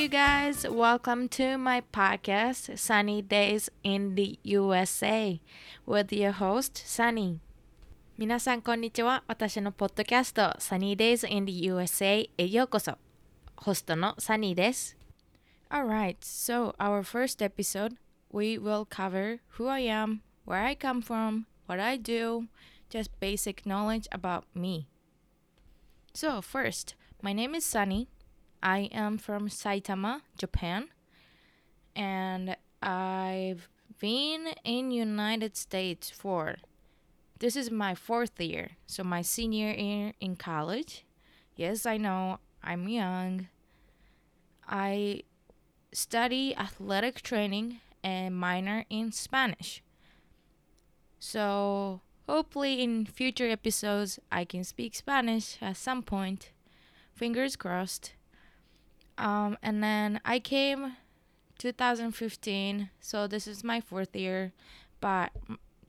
[0.00, 5.38] guys, welcome to my podcast, Sunny Days in the USA,
[5.84, 7.40] with your host, Sunny.
[8.16, 9.22] 皆さん、こんにちは。
[9.26, 12.96] 私のポッドキャスト、Sunny Days in the USA へようこそ。
[13.54, 14.96] ホストの Sunny です。
[15.68, 17.96] Alright, so our first episode,
[18.32, 22.46] we will cover who I am, where I come from, what I do,
[22.88, 24.86] just basic knowledge about me.
[26.14, 28.08] So, first, my name is Sunny.
[28.63, 30.89] I am from Saitama, Japan,
[31.95, 33.67] and I've
[33.99, 36.55] been in United States for
[37.41, 41.05] this is my fourth year, so my senior year in college.
[41.55, 43.47] Yes, I know I'm young.
[44.67, 45.23] I
[45.91, 49.81] study athletic training and minor in Spanish.
[51.17, 56.51] So, hopefully in future episodes I can speak Spanish at some point.
[57.11, 58.13] Fingers crossed.
[59.18, 60.96] Um, and then I came
[61.58, 64.52] 2015, so this is my fourth year.
[65.00, 65.30] But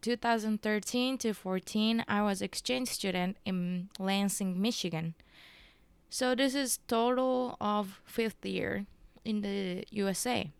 [0.01, 5.15] 2013 to 14, I was exchange student in Lansing, Michigan.
[6.09, 8.85] So this is total of fifth year
[9.25, 10.51] in the USA.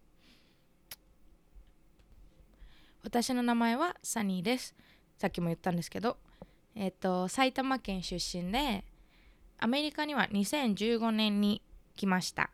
[3.03, 4.75] 私の名前はサニーです。
[5.17, 6.17] さっきも言ったんですけど、
[6.75, 8.83] えっ、と、埼玉県出身で、
[9.59, 11.61] アメリカには2015年に
[11.96, 12.50] 来ました。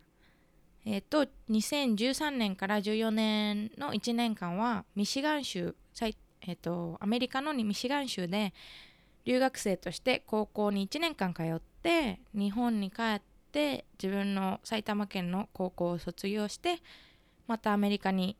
[0.85, 5.75] えっ、と、2013年から14年の1年間は、ミシガン州、
[6.41, 8.53] えっ、と、アメリカのミシガン州で、
[9.25, 16.77] 留学生として高校に1年間通って、日本に帰って、自分の埼玉県の高校を卒業して、
[17.47, 18.37] またアメリカに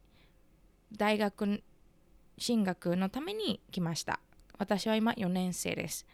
[0.95, 1.61] 大学
[2.37, 4.19] 進学のために来ました。
[4.57, 6.05] 私は今4年生です。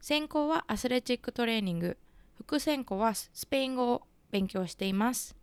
[0.00, 1.98] 専攻はアスレチックトレーニング、
[2.38, 5.36] 副専攻はスペイン語を勉強しています。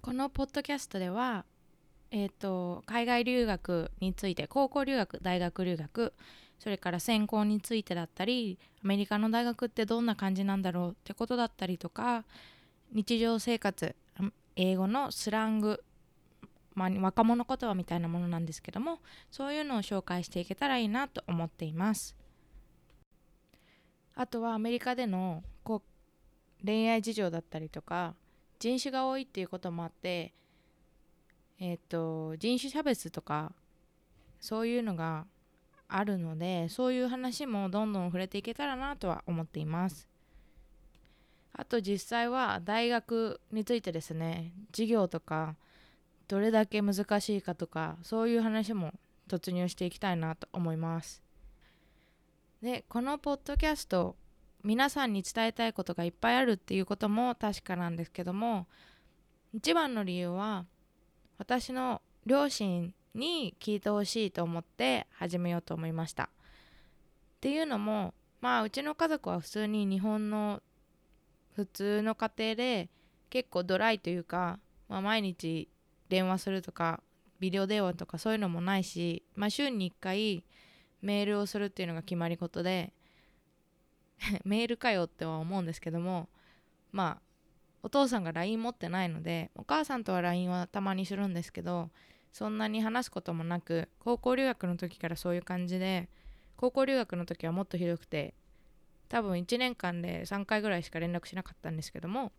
[0.00, 1.44] このポッドキャストでは、
[2.10, 6.14] えっ、と、海外留学について、高校留学、大学留学、
[6.58, 12.24] それから専攻についてだったり、アメリカの大学ってどんな感じなんだろうってことだったりとか、
[12.92, 13.94] 日常生活、
[14.56, 15.84] 英語のスラング、
[16.74, 19.00] まあ、若者言葉みたいなものなんですけども、
[19.30, 22.16] そういうのを紹介していけたらいいなと思っています。
[24.14, 25.42] あとはアメリカでの
[26.64, 28.14] 恋愛事情だったりとか
[28.58, 30.34] 人種が多いっていうこともあって
[31.58, 33.52] えっ、と人種差別とか
[34.40, 35.26] そういうのが
[35.88, 40.08] あるのでそういう話もどんどん触れていけたらなとは思っています。
[41.52, 45.56] あと実際は大学についてですね授業とか
[46.28, 48.94] どれだけ難しいかとかそういう話も
[49.28, 51.22] 突入していきたいなと思います。
[52.62, 54.16] でこのポッドキャスト
[54.62, 58.66] 皆さんに伝えたいことがいっぱいあるっていうことも確かなんですけども
[59.54, 60.66] 一番の理由は
[61.38, 66.24] 私の両親に聞いてほしいと思って始めようと思いました。
[66.24, 66.28] っ
[67.40, 70.62] ていうのもまあうちの家族は普通に日本の
[71.56, 72.90] 普通の家庭で
[73.30, 75.68] 結構ドライというか、まあ、毎日
[76.08, 77.02] 電話するとか
[77.38, 80.44] ビデオ電話とかそういうのもないし、まあ、週に1回
[81.02, 82.92] メールをするっていうのが決まり事で
[84.44, 86.28] メールかよっては思うんですけども
[86.92, 87.22] まあ
[87.82, 91.90] お父さんが LINE 持ってないのでお母さんとは LINE はたまにするんですけど
[92.32, 96.08] そんなに話すこともなく高校留学の時からそういう感じで
[96.56, 98.34] 高校留学の時はもっとひどくて
[99.08, 102.32] 多分1年間で3回ぐらいしか連絡しなかったんですけども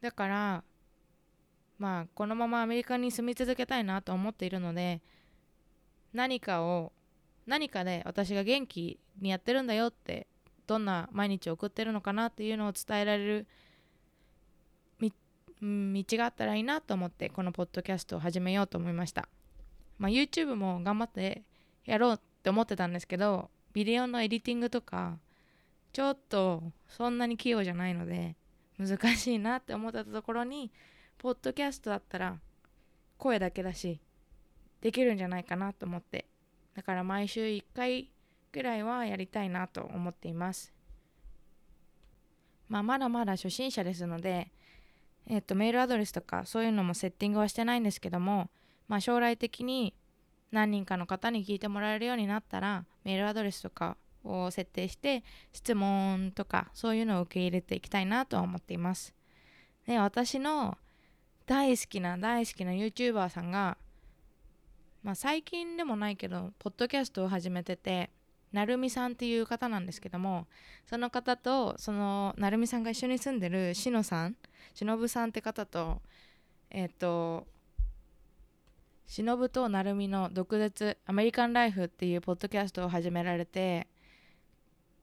[0.00, 0.64] だから
[1.78, 5.02] まあこのままアメリカに住み続けたいなと思っているので
[6.12, 6.92] 何かを
[7.46, 10.26] 何かで私が元気にやってるんだよって
[10.70, 13.46] どんな毎日を送ってるのかなっていうのを伝えられる、
[15.60, 19.28] 道があったらいいなと思ってこのポッドキャストを始めようと思いました、
[19.98, 21.42] まあ、YouTube も頑張って
[21.84, 25.18] やろうって思ってたんですけどビデオのエディティングとか
[25.92, 28.36] ちょっとそんなに器用じゃないので
[28.78, 30.70] 難しいなって思ったところに
[31.18, 32.38] ポッドキャストだったら
[33.18, 34.00] 声だけだし
[34.80, 36.26] できるんじゃないかなと思って。
[36.74, 38.08] だから毎週1回
[38.52, 40.72] ぐらいはやりたいなと思っています。
[42.68, 44.52] まあ、まだまだ初心者ですので、
[45.26, 48.48] えっと、メールアドレスとかそういうのもセッティングはしてないんですけども、
[48.88, 49.94] まあ、将来的に
[50.52, 59.14] 何人かの方に聞いてもらえるようになったらメールアドレスとかを設定して質問とかそういうのを受け入れていきたいなとは思っています。
[59.86, 60.76] で私の
[61.46, 63.78] 大好きな大好きな YouTuber さんが
[65.02, 68.10] まあ最近でもないけどポッドキャストを始めてて
[68.52, 70.46] なるみさんっていう方なんですけども
[70.86, 74.36] その方とそのなるみさんが一緒に住んでるしのさん
[74.74, 76.00] しのぶさんって方と
[76.70, 77.46] えっ、と
[79.06, 83.88] 忍と成海の独舌アメリカンライフっていうポッドキャストを始められて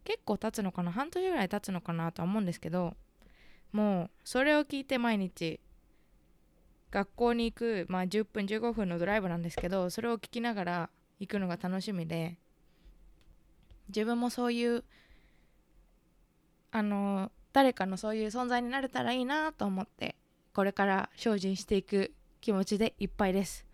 [0.05, 2.95] 結構経つのかな半年ぐらい経つのかなとは思うんですけど
[3.73, 5.59] もうそれを聞いて毎日
[6.89, 10.89] 学校に行く、まあ、10分15分のドライブなんですけどそれを聞きながら
[11.19, 12.37] 行くのが楽しみで
[13.89, 14.83] 自分もそういう
[16.71, 20.15] あの誰かのそういう存在になれたらいいなと思って
[20.53, 23.65] これから精進していく気持ちでいっぱいです。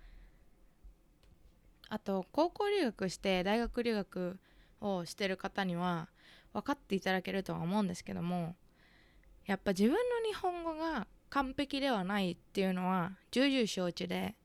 [1.89, 4.39] あと高校留学して大学留学
[4.81, 6.07] をしてる方には
[6.53, 8.55] 分かっていただけるとは思うんですけども
[9.45, 14.35] やっぱ自分の日本語が完璧ではないっていうのは重々承知で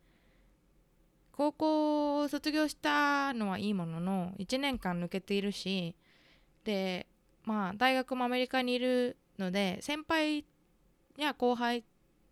[1.39, 5.95] 高校を卒業したのはいいものの1年間抜けているし
[6.65, 7.07] で
[7.45, 10.45] まあ大学もアメリカにいるので先輩
[11.17, 11.85] や後輩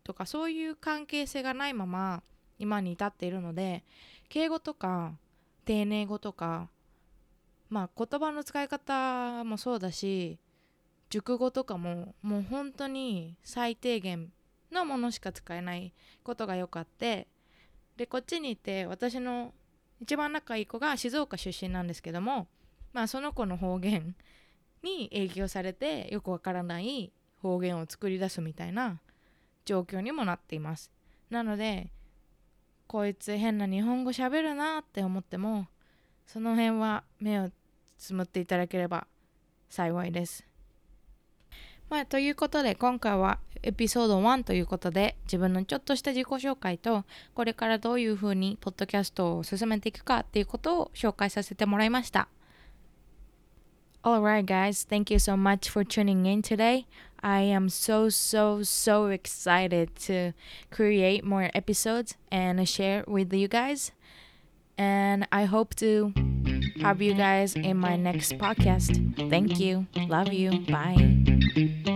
[0.03, 2.25] とかそういう関係性がないまま
[2.58, 3.85] 今に至っているので
[4.29, 5.12] 敬語とか
[5.64, 6.69] 丁寧語とか
[7.70, 10.41] まあ言葉の使い方もそうだし
[11.11, 14.32] 熟語とかももう本当に最低限
[14.73, 15.93] のものしか使えない
[16.25, 17.29] ことがよかって
[17.96, 19.52] でこっちにいて私の
[20.00, 22.46] 一番仲いい子が静岡出身なんですけども
[22.93, 24.14] まあその子の方言
[24.82, 27.12] に影響されてよくわからない
[27.43, 29.00] 方言を作り出すみたいな
[29.64, 30.90] 状況にもなっています。
[31.31, 31.90] なので
[32.87, 35.66] こいつ変な日本語喋るなって思っても
[36.26, 37.50] その辺は目を
[37.98, 39.06] つむっていただければ
[39.69, 40.46] 幸いです。
[41.88, 47.05] まあ、ということで今回はエピソード1ということで自分のちょっとした自己紹介と
[47.35, 52.29] これからどういうふうにポッドキャストを進めていくかっていうことを紹介させてもらいました。
[54.03, 56.87] Alright guys, thank you so much for tuning in today.
[57.23, 60.32] I am so so so excited to
[60.71, 63.93] create more episodes and share with you guys.
[64.79, 66.25] And I hope to
[66.81, 69.31] have you guys in my next podcast.
[69.31, 69.87] Thank you.
[70.08, 70.61] Love you.
[70.70, 71.93] Bye.